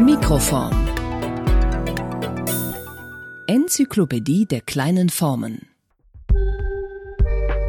Mikroform 0.00 0.88
Enzyklopädie 3.48 4.46
der 4.46 4.60
kleinen 4.60 5.10
Formen 5.10 5.68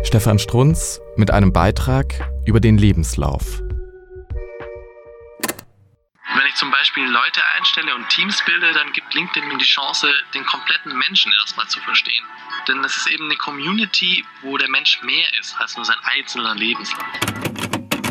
Stefan 0.04 0.38
Strunz 0.38 1.00
mit 1.18 1.32
einem 1.32 1.52
Beitrag 1.52 2.30
über 2.46 2.60
den 2.60 2.78
Lebenslauf. 2.78 3.64
Wenn 6.36 6.48
ich 6.48 6.56
zum 6.56 6.70
Beispiel 6.70 7.04
Leute 7.06 7.42
einstelle 7.58 7.96
und 7.96 8.08
Teams 8.10 8.44
bilde, 8.46 8.74
dann 8.74 8.94
gibt 8.94 9.12
LinkedIn 9.16 9.48
mir 9.48 9.58
die 9.58 9.66
Chance, 9.66 10.14
den 10.36 10.46
kompletten 10.46 10.96
Menschen 10.98 11.32
erstmal 11.42 11.68
zu 11.68 11.80
verstehen. 11.80 12.26
Denn 12.68 12.84
es 12.84 12.96
ist 12.96 13.08
eben 13.08 13.26
eine 13.26 13.38
Community, 13.38 14.24
wo 14.44 14.56
der 14.58 14.70
Mensch 14.70 15.02
mehr 15.02 15.28
ist 15.40 15.56
als 15.60 15.76
nur 15.76 15.86
sein 15.86 15.98
einzelner 16.04 16.54
Lebenslauf. 16.54 17.59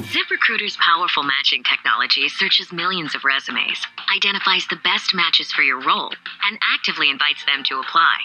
ZipRecruiter's 0.08 0.76
powerful 0.78 1.22
matching 1.22 1.62
technology 1.62 2.30
searches 2.30 2.72
millions 2.72 3.14
of 3.14 3.24
resumes, 3.24 3.78
identifies 4.16 4.66
the 4.70 4.78
best 4.82 5.14
matches 5.14 5.52
for 5.52 5.62
your 5.62 5.84
role, 5.84 6.10
and 6.48 6.58
actively 6.72 7.10
invites 7.10 7.44
them 7.44 7.62
to 7.64 7.78
apply. 7.78 8.24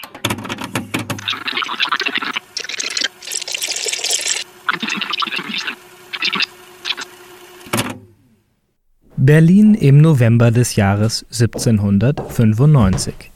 Berlin 9.18 9.74
im 9.74 10.00
November 10.00 10.50
des 10.50 10.76
Jahres 10.76 11.26
1795. 11.28 13.30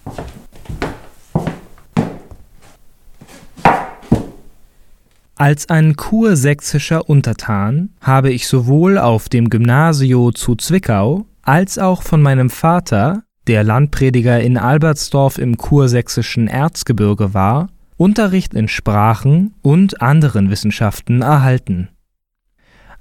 Als 5.38 5.68
ein 5.68 5.94
kursächsischer 5.94 7.08
Untertan 7.08 7.90
habe 8.00 8.32
ich 8.32 8.48
sowohl 8.48 8.98
auf 8.98 9.28
dem 9.28 9.50
Gymnasio 9.50 10.32
zu 10.32 10.56
Zwickau 10.56 11.26
als 11.42 11.78
auch 11.78 12.02
von 12.02 12.20
meinem 12.20 12.50
Vater, 12.50 13.22
der 13.46 13.62
Landprediger 13.62 14.40
in 14.40 14.58
Albertsdorf 14.58 15.38
im 15.38 15.56
kursächsischen 15.56 16.48
Erzgebirge 16.48 17.34
war, 17.34 17.68
Unterricht 17.96 18.52
in 18.52 18.66
Sprachen 18.66 19.54
und 19.62 20.02
anderen 20.02 20.50
Wissenschaften 20.50 21.22
erhalten. 21.22 21.88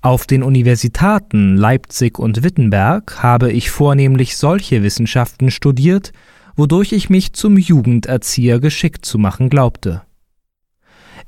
Auf 0.03 0.27
den 0.27 0.44
Universitaten 0.44 1.57
Leipzig 1.57 2.19
und 2.19 2.44
Wittenberg 2.44 3.23
habe 3.23 3.51
ich 3.51 3.72
vornehmlich 3.72 4.38
solche 4.38 4.83
Wissenschaften 4.83 5.49
studiert, 5.49 6.11
wodurch 6.55 6.91
ich 6.91 7.09
mich 7.09 7.33
zum 7.33 7.57
Jugenderzieher 7.57 8.59
geschickt 8.59 9.05
zu 9.05 9.17
machen 9.17 9.49
glaubte. 9.49 10.03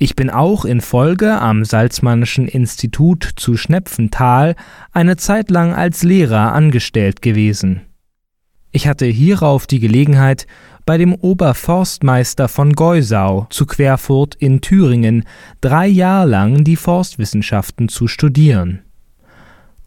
Ich 0.01 0.15
bin 0.15 0.29
auch 0.29 0.63
in 0.63 0.79
Folge 0.79 1.41
am 1.41 1.65
Salzmannischen 1.65 2.47
Institut 2.47 3.31
zu 3.35 3.57
Schnepfenthal 3.57 4.55
eine 4.93 5.17
Zeit 5.17 5.51
lang 5.51 5.73
als 5.73 6.03
Lehrer 6.03 6.53
angestellt 6.53 7.21
gewesen. 7.21 7.81
Ich 8.71 8.87
hatte 8.87 9.05
hierauf 9.05 9.67
die 9.67 9.81
Gelegenheit, 9.81 10.47
bei 10.85 10.97
dem 10.97 11.13
Oberforstmeister 11.13 12.47
von 12.47 12.71
Geusau 12.71 13.47
zu 13.49 13.65
Querfurt 13.65 14.35
in 14.35 14.61
Thüringen 14.61 15.25
drei 15.59 15.87
Jahr 15.87 16.25
lang 16.25 16.63
die 16.63 16.77
Forstwissenschaften 16.77 17.89
zu 17.89 18.07
studieren. 18.07 18.83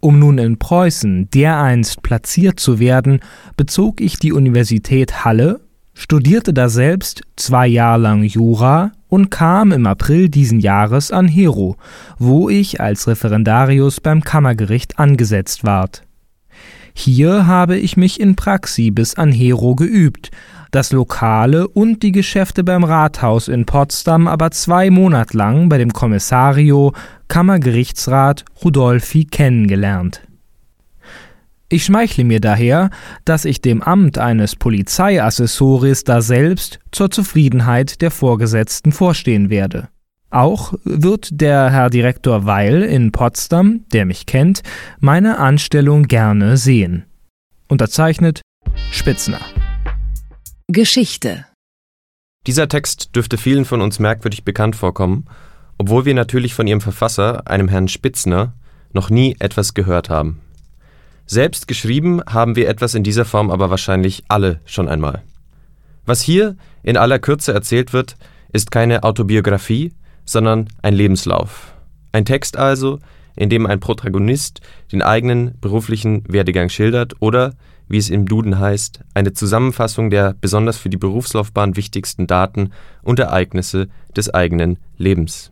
Um 0.00 0.18
nun 0.18 0.36
in 0.36 0.58
Preußen 0.58 1.30
dereinst 1.30 2.02
platziert 2.02 2.60
zu 2.60 2.78
werden, 2.78 3.20
bezog 3.56 4.02
ich 4.02 4.18
die 4.18 4.32
Universität 4.32 5.24
Halle, 5.24 5.60
studierte 5.94 6.52
daselbst 6.52 7.22
zwei 7.36 7.66
Jahr 7.66 7.96
lang 7.96 8.24
Jura 8.24 8.92
und 9.12 9.30
kam 9.30 9.72
im 9.72 9.86
April 9.86 10.30
diesen 10.30 10.58
Jahres 10.58 11.10
an 11.10 11.28
Hero, 11.28 11.76
wo 12.18 12.48
ich 12.48 12.80
als 12.80 13.06
Referendarius 13.06 14.00
beim 14.00 14.22
Kammergericht 14.22 14.98
angesetzt 14.98 15.64
ward. 15.64 16.02
Hier 16.94 17.46
habe 17.46 17.76
ich 17.76 17.98
mich 17.98 18.20
in 18.20 18.36
Praxi 18.36 18.90
bis 18.90 19.14
an 19.14 19.30
Hero 19.30 19.74
geübt, 19.74 20.30
das 20.70 20.92
Lokale 20.92 21.68
und 21.68 22.02
die 22.02 22.12
Geschäfte 22.12 22.64
beim 22.64 22.84
Rathaus 22.84 23.48
in 23.48 23.66
Potsdam 23.66 24.26
aber 24.26 24.50
zwei 24.50 24.88
Monat 24.88 25.34
lang 25.34 25.68
bei 25.68 25.76
dem 25.76 25.92
Kommissario 25.92 26.94
Kammergerichtsrat 27.28 28.46
Rudolfi 28.64 29.26
kennengelernt. 29.26 30.22
Ich 31.72 31.86
schmeichle 31.86 32.24
mir 32.24 32.38
daher, 32.38 32.90
dass 33.24 33.46
ich 33.46 33.62
dem 33.62 33.80
Amt 33.80 34.18
eines 34.18 34.56
Polizeiassessores 34.56 36.04
daselbst 36.04 36.80
zur 36.90 37.10
Zufriedenheit 37.10 38.02
der 38.02 38.10
Vorgesetzten 38.10 38.92
vorstehen 38.92 39.48
werde. 39.48 39.88
Auch 40.28 40.74
wird 40.84 41.40
der 41.40 41.70
Herr 41.70 41.88
Direktor 41.88 42.44
Weil 42.44 42.82
in 42.82 43.10
Potsdam, 43.10 43.86
der 43.90 44.04
mich 44.04 44.26
kennt, 44.26 44.60
meine 45.00 45.38
Anstellung 45.38 46.02
gerne 46.02 46.58
sehen. 46.58 47.06
Unterzeichnet 47.68 48.42
Spitzner. 48.90 49.40
Geschichte 50.68 51.46
Dieser 52.46 52.68
Text 52.68 53.16
dürfte 53.16 53.38
vielen 53.38 53.64
von 53.64 53.80
uns 53.80 53.98
merkwürdig 53.98 54.44
bekannt 54.44 54.76
vorkommen, 54.76 55.24
obwohl 55.78 56.04
wir 56.04 56.12
natürlich 56.12 56.52
von 56.52 56.66
ihrem 56.66 56.82
Verfasser, 56.82 57.46
einem 57.46 57.68
Herrn 57.68 57.88
Spitzner, 57.88 58.52
noch 58.92 59.08
nie 59.08 59.36
etwas 59.38 59.72
gehört 59.72 60.10
haben. 60.10 60.42
Selbst 61.26 61.68
geschrieben 61.68 62.20
haben 62.26 62.56
wir 62.56 62.68
etwas 62.68 62.94
in 62.94 63.04
dieser 63.04 63.24
Form 63.24 63.50
aber 63.50 63.70
wahrscheinlich 63.70 64.24
alle 64.28 64.60
schon 64.64 64.88
einmal. 64.88 65.22
Was 66.04 66.20
hier 66.20 66.56
in 66.82 66.96
aller 66.96 67.18
Kürze 67.18 67.52
erzählt 67.52 67.92
wird, 67.92 68.16
ist 68.52 68.70
keine 68.70 69.04
Autobiografie, 69.04 69.92
sondern 70.24 70.68
ein 70.82 70.94
Lebenslauf. 70.94 71.74
Ein 72.12 72.24
Text 72.24 72.56
also, 72.56 72.98
in 73.36 73.48
dem 73.48 73.66
ein 73.66 73.80
Protagonist 73.80 74.60
den 74.90 75.02
eigenen 75.02 75.58
beruflichen 75.60 76.24
Werdegang 76.28 76.68
schildert 76.68 77.14
oder, 77.20 77.54
wie 77.88 77.98
es 77.98 78.10
im 78.10 78.26
Duden 78.26 78.58
heißt, 78.58 79.00
eine 79.14 79.32
Zusammenfassung 79.32 80.10
der 80.10 80.34
besonders 80.40 80.76
für 80.76 80.90
die 80.90 80.96
Berufslaufbahn 80.96 81.76
wichtigsten 81.76 82.26
Daten 82.26 82.70
und 83.02 83.18
Ereignisse 83.18 83.88
des 84.16 84.32
eigenen 84.32 84.78
Lebens. 84.98 85.50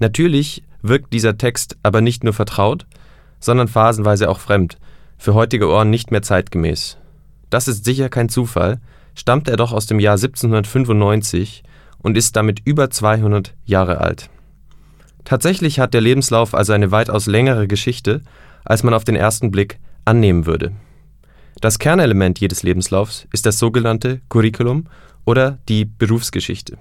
Natürlich 0.00 0.62
wirkt 0.82 1.12
dieser 1.12 1.38
Text 1.38 1.76
aber 1.82 2.00
nicht 2.00 2.24
nur 2.24 2.32
vertraut, 2.32 2.86
sondern 3.40 3.68
phasenweise 3.68 4.28
auch 4.28 4.40
fremd, 4.40 4.78
für 5.16 5.34
heutige 5.34 5.68
Ohren 5.68 5.90
nicht 5.90 6.10
mehr 6.10 6.22
zeitgemäß. 6.22 6.96
Das 7.50 7.68
ist 7.68 7.84
sicher 7.84 8.08
kein 8.08 8.28
Zufall, 8.28 8.80
stammt 9.14 9.48
er 9.48 9.56
doch 9.56 9.72
aus 9.72 9.86
dem 9.86 9.98
Jahr 9.98 10.14
1795 10.14 11.62
und 11.98 12.16
ist 12.16 12.36
damit 12.36 12.60
über 12.64 12.90
200 12.90 13.54
Jahre 13.64 14.00
alt. 14.00 14.30
Tatsächlich 15.24 15.80
hat 15.80 15.92
der 15.92 16.00
Lebenslauf 16.00 16.54
also 16.54 16.72
eine 16.72 16.90
weitaus 16.90 17.26
längere 17.26 17.66
Geschichte, 17.66 18.22
als 18.64 18.82
man 18.82 18.94
auf 18.94 19.04
den 19.04 19.16
ersten 19.16 19.50
Blick 19.50 19.78
annehmen 20.04 20.46
würde. 20.46 20.72
Das 21.60 21.78
Kernelement 21.78 22.38
jedes 22.38 22.62
Lebenslaufs 22.62 23.26
ist 23.32 23.44
das 23.44 23.58
sogenannte 23.58 24.20
Curriculum 24.28 24.86
oder 25.24 25.58
die 25.68 25.84
Berufsgeschichte. 25.84 26.78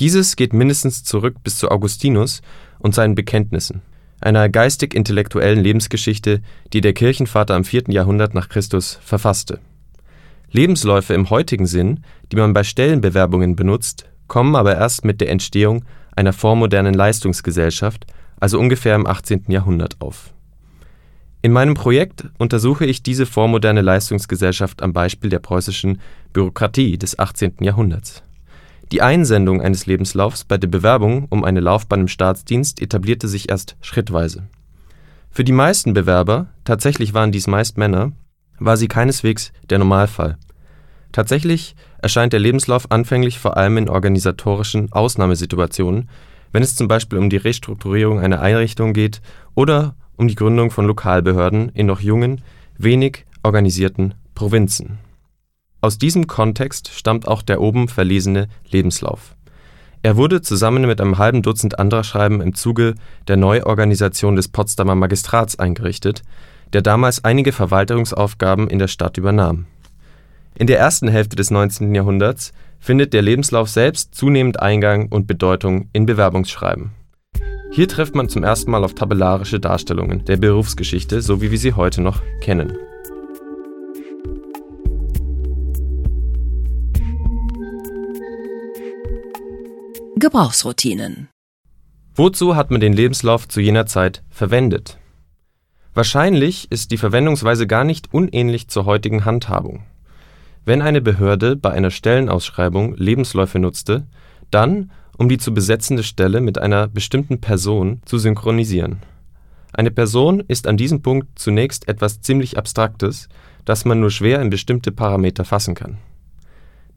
Dieses 0.00 0.36
geht 0.36 0.52
mindestens 0.52 1.02
zurück 1.02 1.36
bis 1.42 1.58
zu 1.58 1.70
Augustinus 1.70 2.40
und 2.78 2.94
seinen 2.94 3.16
Bekenntnissen 3.16 3.82
einer 4.20 4.48
geistig-intellektuellen 4.48 5.62
Lebensgeschichte, 5.62 6.40
die 6.72 6.80
der 6.80 6.92
Kirchenvater 6.92 7.54
am 7.54 7.64
4. 7.64 7.84
Jahrhundert 7.88 8.34
nach 8.34 8.48
Christus 8.48 8.98
verfasste. 9.02 9.60
Lebensläufe 10.50 11.14
im 11.14 11.30
heutigen 11.30 11.66
Sinn, 11.66 12.04
die 12.32 12.36
man 12.36 12.52
bei 12.52 12.64
Stellenbewerbungen 12.64 13.54
benutzt, 13.54 14.06
kommen 14.26 14.56
aber 14.56 14.76
erst 14.76 15.04
mit 15.04 15.20
der 15.20 15.30
Entstehung 15.30 15.84
einer 16.16 16.32
vormodernen 16.32 16.94
Leistungsgesellschaft, 16.94 18.06
also 18.40 18.58
ungefähr 18.58 18.94
im 18.94 19.06
18. 19.06 19.44
Jahrhundert 19.48 20.00
auf. 20.00 20.32
In 21.40 21.52
meinem 21.52 21.74
Projekt 21.74 22.24
untersuche 22.38 22.84
ich 22.84 23.02
diese 23.02 23.24
vormoderne 23.24 23.82
Leistungsgesellschaft 23.82 24.82
am 24.82 24.92
Beispiel 24.92 25.30
der 25.30 25.38
preußischen 25.38 26.00
Bürokratie 26.32 26.98
des 26.98 27.18
18. 27.18 27.56
Jahrhunderts 27.60 28.22
die 28.90 29.02
Einsendung 29.02 29.60
eines 29.60 29.86
Lebenslaufs 29.86 30.44
bei 30.44 30.56
der 30.56 30.68
Bewerbung 30.68 31.26
um 31.28 31.44
eine 31.44 31.60
Laufbahn 31.60 32.00
im 32.00 32.08
Staatsdienst 32.08 32.80
etablierte 32.80 33.28
sich 33.28 33.50
erst 33.50 33.76
schrittweise. 33.82 34.48
Für 35.30 35.44
die 35.44 35.52
meisten 35.52 35.92
Bewerber, 35.92 36.46
tatsächlich 36.64 37.12
waren 37.12 37.30
dies 37.30 37.46
meist 37.46 37.76
Männer, 37.76 38.12
war 38.58 38.76
sie 38.76 38.88
keineswegs 38.88 39.52
der 39.68 39.78
Normalfall. 39.78 40.38
Tatsächlich 41.12 41.76
erscheint 42.00 42.32
der 42.32 42.40
Lebenslauf 42.40 42.90
anfänglich 42.90 43.38
vor 43.38 43.56
allem 43.56 43.76
in 43.76 43.88
organisatorischen 43.88 44.90
Ausnahmesituationen, 44.92 46.08
wenn 46.52 46.62
es 46.62 46.74
zum 46.74 46.88
Beispiel 46.88 47.18
um 47.18 47.28
die 47.28 47.36
Restrukturierung 47.36 48.20
einer 48.20 48.40
Einrichtung 48.40 48.94
geht 48.94 49.20
oder 49.54 49.96
um 50.16 50.28
die 50.28 50.34
Gründung 50.34 50.70
von 50.70 50.86
Lokalbehörden 50.86 51.68
in 51.70 51.86
noch 51.86 52.00
jungen, 52.00 52.40
wenig 52.78 53.26
organisierten 53.42 54.14
Provinzen 54.34 54.98
aus 55.80 55.98
diesem 55.98 56.26
Kontext 56.26 56.90
stammt 56.92 57.28
auch 57.28 57.42
der 57.42 57.60
oben 57.60 57.88
verlesene 57.88 58.48
Lebenslauf. 58.70 59.36
Er 60.02 60.16
wurde 60.16 60.42
zusammen 60.42 60.86
mit 60.86 61.00
einem 61.00 61.18
halben 61.18 61.42
Dutzend 61.42 61.78
anderer 61.78 62.04
Schreiben 62.04 62.40
im 62.40 62.54
Zuge 62.54 62.94
der 63.26 63.36
Neuorganisation 63.36 64.36
des 64.36 64.48
Potsdamer 64.48 64.94
Magistrats 64.94 65.58
eingerichtet, 65.58 66.22
der 66.72 66.82
damals 66.82 67.24
einige 67.24 67.52
Verwaltungsaufgaben 67.52 68.68
in 68.68 68.78
der 68.78 68.88
Stadt 68.88 69.18
übernahm. 69.18 69.66
In 70.56 70.66
der 70.66 70.78
ersten 70.78 71.08
Hälfte 71.08 71.36
des 71.36 71.50
19. 71.50 71.94
Jahrhunderts 71.94 72.52
findet 72.80 73.12
der 73.12 73.22
Lebenslauf 73.22 73.68
selbst 73.68 74.14
zunehmend 74.14 74.60
Eingang 74.60 75.08
und 75.08 75.26
Bedeutung 75.26 75.88
in 75.92 76.06
Bewerbungsschreiben. 76.06 76.90
Hier 77.70 77.86
trifft 77.86 78.14
man 78.14 78.28
zum 78.28 78.44
ersten 78.44 78.70
Mal 78.70 78.82
auf 78.82 78.94
tabellarische 78.94 79.60
Darstellungen 79.60 80.24
der 80.24 80.38
Berufsgeschichte, 80.38 81.22
so 81.22 81.40
wie 81.40 81.50
wir 81.50 81.58
sie 81.58 81.74
heute 81.74 82.00
noch 82.00 82.22
kennen 82.40 82.76
Gebrauchsroutinen. 90.18 91.28
Wozu 92.14 92.56
hat 92.56 92.70
man 92.70 92.80
den 92.80 92.92
Lebenslauf 92.92 93.46
zu 93.48 93.60
jener 93.60 93.86
Zeit 93.86 94.22
verwendet? 94.30 94.98
Wahrscheinlich 95.94 96.70
ist 96.70 96.90
die 96.90 96.96
Verwendungsweise 96.96 97.66
gar 97.66 97.84
nicht 97.84 98.12
unähnlich 98.12 98.68
zur 98.68 98.84
heutigen 98.84 99.24
Handhabung. 99.24 99.84
Wenn 100.64 100.82
eine 100.82 101.00
Behörde 101.00 101.56
bei 101.56 101.70
einer 101.70 101.90
Stellenausschreibung 101.90 102.94
Lebensläufe 102.96 103.58
nutzte, 103.58 104.06
dann, 104.50 104.90
um 105.16 105.28
die 105.28 105.38
zu 105.38 105.52
besetzende 105.52 106.02
Stelle 106.02 106.40
mit 106.40 106.58
einer 106.58 106.88
bestimmten 106.88 107.40
Person 107.40 108.00
zu 108.04 108.18
synchronisieren. 108.18 108.98
Eine 109.72 109.90
Person 109.90 110.40
ist 110.40 110.66
an 110.66 110.76
diesem 110.76 111.02
Punkt 111.02 111.38
zunächst 111.38 111.88
etwas 111.88 112.20
ziemlich 112.20 112.58
Abstraktes, 112.58 113.28
das 113.64 113.84
man 113.84 114.00
nur 114.00 114.10
schwer 114.10 114.40
in 114.40 114.50
bestimmte 114.50 114.92
Parameter 114.92 115.44
fassen 115.44 115.74
kann. 115.74 115.98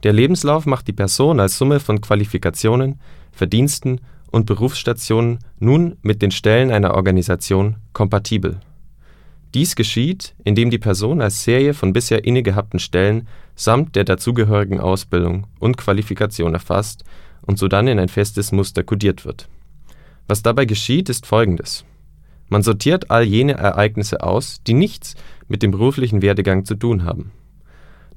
Der 0.04 0.14
Lebenslauf 0.14 0.66
macht 0.66 0.88
die 0.88 0.94
Person 0.94 1.40
als 1.40 1.58
Summe 1.58 1.80
von 1.80 2.02
Qualifikationen, 2.02 3.00
Verdiensten 3.32 4.02
und 4.32 4.46
Berufsstationen 4.46 5.40
nun 5.60 5.98
mit 6.02 6.22
den 6.22 6.32
Stellen 6.32 6.72
einer 6.72 6.96
Organisation 6.96 7.76
kompatibel. 7.94 8.60
Dies 9.54 9.76
geschieht, 9.76 10.34
indem 10.44 10.70
die 10.70 10.80
Person 10.80 11.22
als 11.22 11.44
Serie 11.44 11.74
von 11.74 11.92
bisher 11.92 12.24
innegehabten 12.24 12.80
Stellen 12.80 13.28
samt 13.56 13.96
der 13.96 14.06
dazugehörigen 14.06 14.80
Ausbildung 14.80 15.46
und 15.60 15.78
Qualifikation 15.78 16.54
erfasst 16.54 17.04
und 17.42 17.60
sodann 17.60 17.88
in 17.88 18.00
ein 18.00 18.08
festes 18.08 18.52
Muster 18.52 18.84
kodiert 18.84 19.26
wird. 19.26 19.50
Was 20.28 20.42
dabei 20.42 20.66
geschieht, 20.66 21.10
ist 21.10 21.26
folgendes: 21.26 21.84
Man 22.48 22.64
sortiert 22.64 23.12
all 23.12 23.24
jene 23.24 23.54
Ereignisse 23.54 24.24
aus, 24.24 24.62
die 24.66 24.74
nichts 24.74 25.16
mit 25.50 25.62
dem 25.64 25.72
beruflichen 25.72 26.22
Werdegang 26.22 26.64
zu 26.64 26.76
tun 26.76 27.04
haben. 27.04 27.32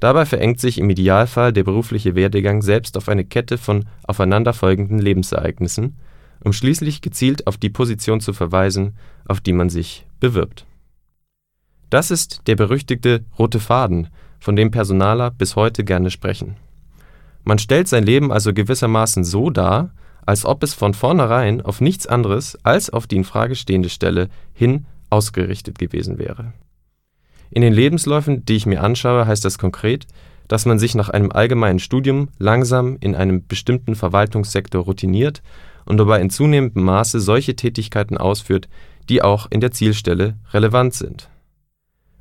Dabei 0.04 0.26
verengt 0.26 0.60
sich 0.60 0.76
im 0.76 0.90
Idealfall 0.90 1.50
der 1.54 1.64
berufliche 1.64 2.14
Werdegang 2.14 2.60
selbst 2.60 2.98
auf 2.98 3.08
eine 3.08 3.24
Kette 3.24 3.56
von 3.56 3.86
aufeinanderfolgenden 4.02 4.98
Lebensereignissen, 4.98 5.96
um 6.44 6.52
schließlich 6.52 7.00
gezielt 7.00 7.46
auf 7.46 7.56
die 7.56 7.70
Position 7.70 8.20
zu 8.20 8.34
verweisen, 8.34 8.98
auf 9.24 9.40
die 9.40 9.54
man 9.54 9.70
sich 9.70 10.04
bewirbt. 10.20 10.66
Das 11.88 12.10
ist 12.10 12.42
der 12.48 12.54
berüchtigte 12.54 13.24
rote 13.38 13.60
Faden, 13.60 14.08
von 14.40 14.56
dem 14.56 14.70
Personaler 14.70 15.30
bis 15.30 15.56
heute 15.56 15.84
gerne 15.84 16.10
sprechen. 16.10 16.58
Man 17.42 17.58
stellt 17.58 17.88
sein 17.88 18.04
Leben 18.04 18.30
also 18.30 18.52
gewissermaßen 18.52 19.24
so 19.24 19.48
dar, 19.48 19.94
als 20.26 20.44
ob 20.44 20.62
es 20.64 20.74
von 20.74 20.92
vornherein 20.92 21.62
auf 21.62 21.80
nichts 21.80 22.06
anderes 22.06 22.58
als 22.62 22.90
auf 22.90 23.06
die 23.06 23.16
in 23.16 23.24
Frage 23.24 23.54
stehende 23.54 23.88
Stelle 23.88 24.28
hin 24.52 24.84
ausgerichtet 25.08 25.78
gewesen 25.78 26.18
wäre. 26.18 26.52
In 27.54 27.62
den 27.62 27.72
Lebensläufen, 27.72 28.44
die 28.44 28.56
ich 28.56 28.66
mir 28.66 28.82
anschaue, 28.82 29.28
heißt 29.28 29.44
das 29.44 29.58
konkret, 29.58 30.08
dass 30.48 30.66
man 30.66 30.80
sich 30.80 30.96
nach 30.96 31.08
einem 31.08 31.30
allgemeinen 31.30 31.78
Studium 31.78 32.28
langsam 32.36 32.96
in 32.98 33.14
einem 33.14 33.46
bestimmten 33.46 33.94
Verwaltungssektor 33.94 34.82
routiniert 34.82 35.40
und 35.84 35.98
dabei 35.98 36.20
in 36.20 36.30
zunehmendem 36.30 36.82
Maße 36.82 37.20
solche 37.20 37.54
Tätigkeiten 37.54 38.18
ausführt, 38.18 38.68
die 39.08 39.22
auch 39.22 39.46
in 39.50 39.60
der 39.60 39.70
Zielstelle 39.70 40.34
relevant 40.52 40.94
sind. 40.94 41.30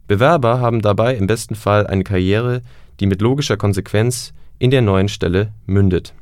Bewerber 0.08 0.60
haben 0.60 0.84
dabei 0.84 1.16
im 1.16 1.26
besten 1.26 1.56
Fall 1.56 1.88
eine 1.88 2.04
Karriere, 2.04 2.62
die 3.00 3.08
mit 3.08 3.20
logischer 3.20 3.58
Konsequenz 3.58 4.34
in 4.60 4.70
der 4.70 4.84
neuen 4.84 5.10
Stelle 5.10 5.52
mündet. 5.66 6.14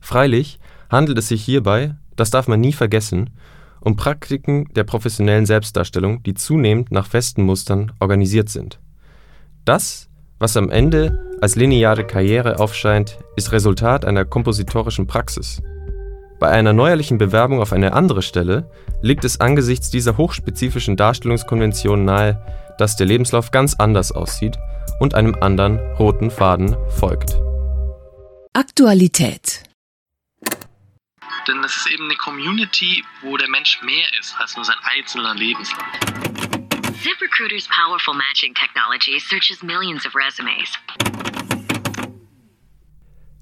Freilich 0.00 0.58
handelt 0.90 1.18
es 1.18 1.28
sich 1.28 1.44
hierbei, 1.44 1.94
das 2.16 2.30
darf 2.30 2.48
man 2.48 2.60
nie 2.60 2.72
vergessen, 2.72 3.30
um 3.80 3.96
Praktiken 3.96 4.66
der 4.74 4.84
professionellen 4.84 5.46
Selbstdarstellung, 5.46 6.22
die 6.22 6.34
zunehmend 6.34 6.90
nach 6.90 7.06
festen 7.06 7.42
Mustern 7.42 7.92
organisiert 8.00 8.48
sind. 8.48 8.78
Das, 9.64 10.08
was 10.38 10.56
am 10.56 10.70
Ende 10.70 11.36
als 11.40 11.56
lineare 11.56 12.06
Karriere 12.06 12.58
aufscheint, 12.58 13.18
ist 13.36 13.52
Resultat 13.52 14.04
einer 14.04 14.24
kompositorischen 14.24 15.06
Praxis. 15.06 15.62
Bei 16.38 16.48
einer 16.48 16.72
neuerlichen 16.72 17.18
Bewerbung 17.18 17.60
auf 17.60 17.72
eine 17.72 17.92
andere 17.92 18.22
Stelle 18.22 18.70
liegt 19.02 19.24
es 19.24 19.40
angesichts 19.40 19.90
dieser 19.90 20.16
hochspezifischen 20.16 20.96
Darstellungskonvention 20.96 22.04
nahe, 22.04 22.42
dass 22.78 22.96
der 22.96 23.06
Lebenslauf 23.06 23.50
ganz 23.50 23.74
anders 23.74 24.10
aussieht 24.12 24.58
und 25.00 25.14
einem 25.14 25.36
anderen 25.40 25.78
roten 25.98 26.30
Faden 26.30 26.76
folgt. 26.88 27.38
Aktualität. 28.54 29.69
Denn 31.50 31.64
es 31.64 31.76
ist 31.76 31.90
eben 31.90 32.04
eine 32.04 32.14
Community, 32.14 33.02
wo 33.22 33.36
der 33.36 33.48
Mensch 33.48 33.82
mehr 33.82 34.06
ist 34.20 34.36
als 34.38 34.54
nur 34.54 34.64
sein 34.64 34.76
einzelner 34.84 35.34
Lebenslauf. 35.34 35.82
ZipRecruiter's 37.02 37.66
powerful 37.66 38.14
matching 38.14 38.54
technology 38.54 39.18
searches 39.18 39.60
millions 39.60 40.06
of 40.06 40.14
resumes. 40.14 40.70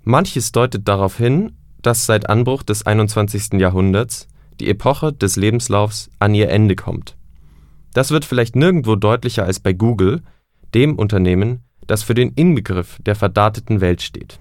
Manches 0.05 0.53
deutet 0.53 0.89
darauf 0.89 1.19
hin, 1.19 1.55
dass 1.83 2.07
seit 2.07 2.31
Anbruch 2.31 2.63
des 2.63 2.87
21. 2.87 3.61
Jahrhunderts 3.61 4.27
die 4.59 4.71
Epoche 4.71 5.13
des 5.13 5.37
Lebenslaufs 5.37 6.09
an 6.19 6.35
ihr 6.35 6.49
Ende 6.49 6.77
kommt. 6.77 7.15
Das 7.93 8.11
wird 8.11 8.25
vielleicht 8.25 8.57
nirgendwo 8.57 8.97
deutlicher 8.97 9.45
als 9.45 9.61
bei 9.61 9.75
Google, 9.75 10.23
dem 10.73 10.97
Unternehmen, 10.97 11.63
das 11.87 12.05
für 12.05 12.15
den 12.15 12.33
Inbegriff 12.33 12.97
der 13.01 13.17
verdateten 13.17 13.83
Welt 13.83 14.01
steht. 14.01 14.41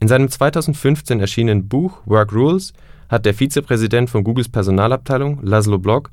In 0.00 0.06
seinem 0.06 0.28
2015 0.28 1.18
erschienenen 1.18 1.68
Buch 1.68 2.02
Work 2.06 2.32
Rules 2.32 2.72
hat 3.08 3.26
der 3.26 3.34
Vizepräsident 3.34 4.10
von 4.10 4.22
Googles 4.22 4.48
Personalabteilung, 4.48 5.40
Laszlo 5.42 5.78
Block, 5.78 6.10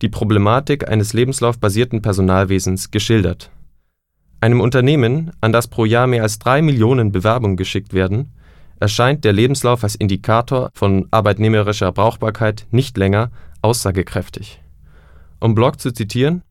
die 0.00 0.08
Problematik 0.08 0.88
eines 0.88 1.12
lebenslaufbasierten 1.12 2.00
Personalwesens 2.00 2.90
geschildert. 2.90 3.50
Einem 4.40 4.60
Unternehmen, 4.60 5.32
an 5.40 5.52
das 5.52 5.68
pro 5.68 5.84
Jahr 5.84 6.06
mehr 6.06 6.22
als 6.22 6.38
drei 6.38 6.62
Millionen 6.62 7.12
Bewerbungen 7.12 7.56
geschickt 7.56 7.92
werden, 7.92 8.32
erscheint 8.78 9.24
der 9.24 9.32
Lebenslauf 9.32 9.82
als 9.82 9.94
Indikator 9.94 10.70
von 10.74 11.06
arbeitnehmerischer 11.10 11.92
Brauchbarkeit 11.92 12.66
nicht 12.70 12.96
länger 12.96 13.30
aussagekräftig. 13.62 14.60
Um 15.40 15.54
Block 15.54 15.80
zu 15.80 15.92
zitieren: 15.92 16.42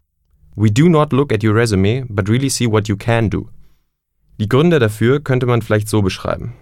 We 0.56 0.72
do 0.72 0.90
not 0.90 1.14
look 1.14 1.32
at 1.32 1.44
your 1.44 1.56
resume, 1.56 2.06
but 2.10 2.30
really 2.30 2.50
see 2.50 2.70
what 2.70 2.88
you 2.88 2.98
can 2.98 3.30
do. 3.30 3.50
Die 4.40 4.50
Gründe 4.50 4.80
dafür 4.80 5.20
könnte 5.20 5.46
man 5.46 5.62
vielleicht 5.62 5.88
so 5.88 6.02
beschreiben. 6.02 6.54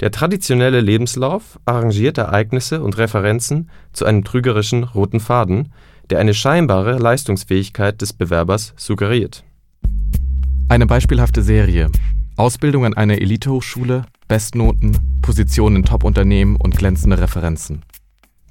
Der 0.00 0.12
traditionelle 0.12 0.80
Lebenslauf 0.80 1.58
arrangiert 1.64 2.18
Ereignisse 2.18 2.82
und 2.82 2.98
Referenzen 2.98 3.68
zu 3.92 4.04
einem 4.04 4.22
trügerischen 4.22 4.84
roten 4.84 5.18
Faden, 5.18 5.72
der 6.10 6.20
eine 6.20 6.34
scheinbare 6.34 6.98
Leistungsfähigkeit 6.98 8.00
des 8.00 8.12
Bewerbers 8.12 8.74
suggeriert. 8.76 9.44
Eine 10.68 10.86
beispielhafte 10.86 11.42
Serie. 11.42 11.90
Ausbildung 12.36 12.84
an 12.84 12.94
einer 12.94 13.20
Elitehochschule, 13.20 14.04
Bestnoten, 14.28 15.20
Positionen 15.20 15.76
in 15.76 15.84
Top-Unternehmen 15.84 16.56
und 16.56 16.76
glänzende 16.76 17.18
Referenzen. 17.18 17.82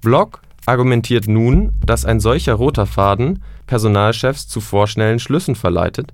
Block 0.02 0.42
argumentiert 0.66 1.28
nun, 1.30 1.74
dass 1.86 2.04
ein 2.04 2.20
solcher 2.20 2.56
roter 2.56 2.86
Faden 2.86 3.42
Personalchefs 3.68 4.48
zu 4.50 4.60
vorschnellen 4.60 5.20
Schlüssen 5.20 5.56
verleitet, 5.56 6.12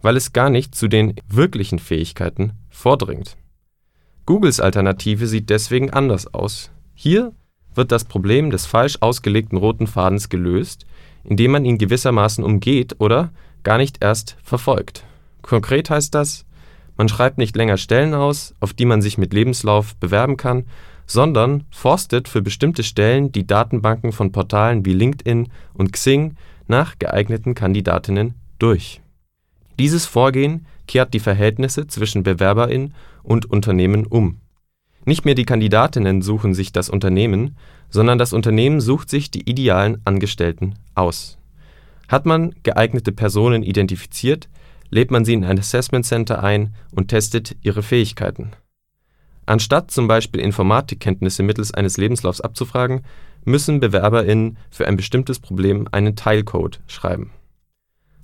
weil 0.00 0.16
es 0.16 0.32
gar 0.32 0.50
nicht 0.50 0.76
zu 0.76 0.86
den 0.86 1.14
wirklichen 1.28 1.80
Fähigkeiten 1.80 2.52
vordringt. 2.70 3.36
Googles 4.26 4.58
Alternative 4.58 5.28
sieht 5.28 5.50
deswegen 5.50 5.90
anders 5.90 6.34
aus. 6.34 6.72
Hier 6.94 7.32
wird 7.74 7.92
das 7.92 8.04
Problem 8.04 8.50
des 8.50 8.66
falsch 8.66 8.98
ausgelegten 9.00 9.56
roten 9.56 9.86
Fadens 9.86 10.28
gelöst, 10.28 10.84
indem 11.22 11.52
man 11.52 11.64
ihn 11.64 11.78
gewissermaßen 11.78 12.42
umgeht 12.42 12.96
oder 12.98 13.30
gar 13.62 13.78
nicht 13.78 14.02
erst 14.02 14.36
verfolgt. 14.42 15.04
Konkret 15.42 15.90
heißt 15.90 16.12
das, 16.12 16.44
man 16.96 17.08
schreibt 17.08 17.38
nicht 17.38 17.54
länger 17.54 17.76
Stellen 17.76 18.14
aus, 18.14 18.54
auf 18.58 18.72
die 18.72 18.84
man 18.84 19.00
sich 19.00 19.16
mit 19.16 19.32
Lebenslauf 19.32 19.94
bewerben 19.96 20.36
kann, 20.36 20.64
sondern 21.06 21.64
forstet 21.70 22.26
für 22.26 22.42
bestimmte 22.42 22.82
Stellen 22.82 23.30
die 23.30 23.46
Datenbanken 23.46 24.10
von 24.10 24.32
Portalen 24.32 24.84
wie 24.84 24.94
LinkedIn 24.94 25.48
und 25.74 25.92
Xing 25.92 26.36
nach 26.66 26.98
geeigneten 26.98 27.54
Kandidatinnen 27.54 28.34
durch. 28.58 29.00
Dieses 29.78 30.06
Vorgehen 30.06 30.66
kehrt 30.88 31.14
die 31.14 31.20
Verhältnisse 31.20 31.86
zwischen 31.86 32.22
Bewerberin 32.22 32.94
und 33.26 33.46
Unternehmen 33.46 34.06
um. 34.06 34.40
Nicht 35.04 35.24
mehr 35.24 35.34
die 35.34 35.44
Kandidatinnen 35.44 36.22
suchen 36.22 36.54
sich 36.54 36.72
das 36.72 36.88
Unternehmen, 36.88 37.56
sondern 37.90 38.18
das 38.18 38.32
Unternehmen 38.32 38.80
sucht 38.80 39.10
sich 39.10 39.30
die 39.30 39.48
idealen 39.48 40.00
Angestellten 40.04 40.74
aus. 40.94 41.38
Hat 42.08 42.26
man 42.26 42.54
geeignete 42.62 43.12
Personen 43.12 43.62
identifiziert, 43.62 44.48
lädt 44.90 45.10
man 45.10 45.24
sie 45.24 45.34
in 45.34 45.44
ein 45.44 45.58
Assessment 45.58 46.06
Center 46.06 46.42
ein 46.42 46.74
und 46.92 47.08
testet 47.08 47.56
ihre 47.62 47.82
Fähigkeiten 47.82 48.52
Anstatt 49.46 49.92
zum 49.92 50.08
Beispiel 50.08 50.40
Informatikkenntnisse 50.40 51.44
mittels 51.44 51.72
eines 51.72 51.96
Lebenslaufs 51.96 52.40
abzufragen, 52.40 53.02
müssen 53.44 53.78
BewerberInnen 53.78 54.58
für 54.70 54.88
ein 54.88 54.96
bestimmtes 54.96 55.38
Problem 55.38 55.86
einen 55.92 56.16
Teilcode 56.16 56.80
schreiben. 56.88 57.30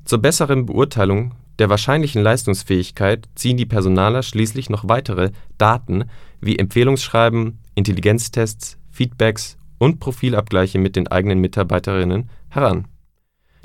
Zur 0.05 0.19
besseren 0.19 0.67
Beurteilung 0.67 1.37
der 1.59 1.69
wahrscheinlichen 1.69 2.23
Leistungsfähigkeit 2.23 3.29
ziehen 3.35 3.57
die 3.57 3.67
Personaler 3.67 4.23
schließlich 4.23 4.71
noch 4.71 4.89
weitere 4.89 5.31
Daten 5.59 6.05
wie 6.41 6.59
Empfehlungsschreiben, 6.59 7.59
Intelligenztests, 7.75 8.79
Feedbacks 8.91 9.59
und 9.79 10.01
Profilabgleiche 10.01 10.79
mit 10.79 10.97
den 10.97 11.09
eigenen 11.09 11.41
Mitarbeiterinnen 11.41 12.31
heran. 12.49 12.89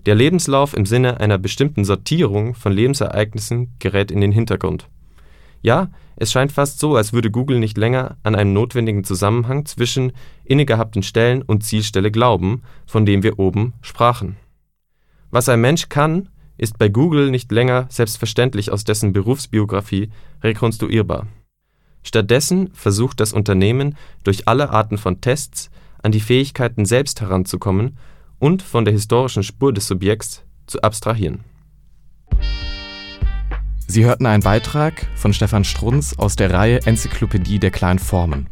Der 0.06 0.16
Lebenslauf 0.16 0.74
im 0.74 0.86
Sinne 0.86 1.20
einer 1.20 1.38
bestimmten 1.38 1.86
Sortierung 1.86 2.56
von 2.56 2.72
Lebensereignissen 2.72 3.76
gerät 3.80 4.10
in 4.10 4.22
den 4.22 4.32
Hintergrund 4.32 4.90
Ja, 5.62 5.90
es 6.16 6.32
scheint 6.32 6.52
fast 6.52 6.80
so, 6.80 6.96
als 6.96 7.14
würde 7.14 7.30
Google 7.30 7.60
nicht 7.60 7.78
länger 7.78 8.18
an 8.24 8.34
einen 8.34 8.54
notwendigen 8.54 9.04
Zusammenhang 9.04 9.66
zwischen 9.66 10.14
innegehabten 10.46 11.04
Stellen 11.04 11.42
und 11.42 11.64
Zielstelle 11.64 12.10
glauben, 12.10 12.64
von 12.86 13.06
dem 13.06 13.22
wir 13.22 13.38
oben 13.38 13.74
sprachen. 13.82 14.38
Was 15.30 15.50
ein 15.50 15.62
Mensch 15.62 15.90
kann, 15.90 16.30
ist 16.58 16.78
bei 16.78 16.90
Google 16.90 17.32
nicht 17.32 17.52
länger 17.52 17.86
selbstverständlich 17.90 18.72
aus 18.72 18.84
dessen 18.84 19.14
Berufsbiografie 19.14 20.10
rekonstruierbar. 20.44 21.28
Stattdessen 22.04 22.70
versucht 22.74 23.20
das 23.20 23.34
Unternehmen 23.34 23.98
durch 24.24 24.48
alle 24.48 24.70
Arten 24.70 24.98
von 24.98 25.20
Tests 25.22 25.70
an 26.02 26.12
die 26.12 26.20
Fähigkeiten 26.20 26.86
selbst 26.86 27.22
heranzukommen 27.22 27.98
und 28.40 28.62
von 28.62 28.86
der 28.86 28.94
historischen 28.94 29.44
Spur 29.44 29.74
des 29.74 29.88
Subjekts 29.88 30.44
zu 30.68 30.82
abstrahieren. 30.82 31.44
Sie 33.88 34.04
hörten 34.06 34.26
einen 34.26 34.44
Beitrag 34.44 35.08
von 35.16 35.34
Stefan 35.34 35.64
Strunz 35.64 36.14
aus 36.18 36.36
der 36.36 36.52
Reihe 36.52 36.82
Enzyklopädie 36.86 37.60
der 37.60 37.72
kleinen 37.72 38.00
Formen. 38.00 38.48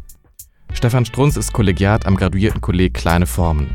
Stefan 0.73 1.05
Strunz 1.05 1.37
ist 1.37 1.53
Kollegiat 1.53 2.05
am 2.05 2.15
Graduiertenkolleg 2.15 2.93
Kleine 2.93 3.25
Formen. 3.25 3.69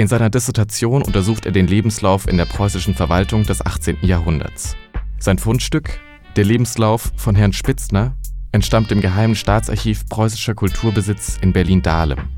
In 0.00 0.08
seiner 0.08 0.30
Dissertation 0.30 1.02
untersucht 1.02 1.44
er 1.44 1.52
den 1.52 1.66
Lebenslauf 1.66 2.26
in 2.26 2.38
der 2.38 2.46
preußischen 2.46 2.94
Verwaltung 2.94 3.44
des 3.44 3.60
18. 3.60 3.98
Jahrhunderts. 4.00 4.74
Sein 5.18 5.36
Fundstück, 5.36 6.00
der 6.36 6.44
Lebenslauf 6.46 7.12
von 7.16 7.34
Herrn 7.34 7.52
Spitzner, 7.52 8.16
entstammt 8.50 8.90
dem 8.90 9.02
Geheimen 9.02 9.34
Staatsarchiv 9.34 10.06
Preußischer 10.08 10.54
Kulturbesitz 10.54 11.36
in 11.42 11.52
Berlin-Dahlem. 11.52 12.30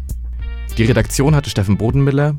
Die 0.77 0.83
Redaktion 0.83 1.37
hatte 1.37 1.51
Steffen 1.51 1.79
Bodenmiller, 1.79 2.35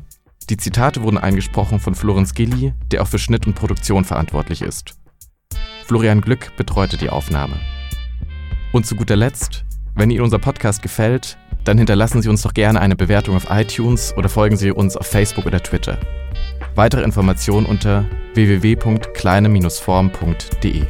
die 0.50 0.58
Zitate 0.58 1.02
wurden 1.02 1.16
eingesprochen 1.16 1.80
von 1.80 1.94
Florenz 1.94 2.34
Gilli, 2.34 2.74
der 2.92 3.00
auch 3.00 3.08
für 3.08 3.18
Schnitt 3.18 3.46
und 3.46 3.54
Produktion 3.54 4.04
verantwortlich 4.04 4.60
ist. 4.60 4.94
Florian 5.86 6.20
Glück 6.20 6.54
betreute 6.58 6.98
die 6.98 7.08
Aufnahme. 7.08 7.58
Und 8.72 8.84
zu 8.84 8.94
guter 8.94 9.16
Letzt, 9.16 9.64
wenn 9.94 10.10
Ihnen 10.10 10.20
unser 10.20 10.38
Podcast 10.38 10.82
gefällt, 10.82 11.38
dann 11.64 11.78
hinterlassen 11.78 12.22
Sie 12.22 12.28
uns 12.28 12.42
doch 12.42 12.54
gerne 12.54 12.80
eine 12.80 12.94
Bewertung 12.96 13.36
auf 13.36 13.46
iTunes 13.50 14.14
oder 14.16 14.28
folgen 14.28 14.56
Sie 14.56 14.70
uns 14.70 14.96
auf 14.96 15.06
Facebook 15.06 15.46
oder 15.46 15.60
Twitter. 15.62 15.98
Weitere 16.74 17.02
Informationen 17.02 17.66
unter 17.66 18.04
www.kleine-form.de. 18.34 20.82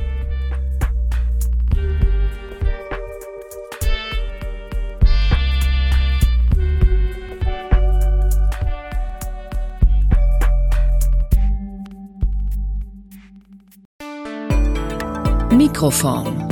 Mikroform. 15.52 16.48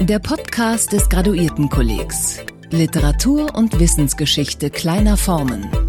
Der 0.00 0.18
Podcast 0.18 0.92
des 0.92 1.08
Graduiertenkollegs. 1.08 2.44
Literatur 2.72 3.54
und 3.54 3.78
Wissensgeschichte 3.78 4.70
kleiner 4.70 5.18
Formen. 5.18 5.81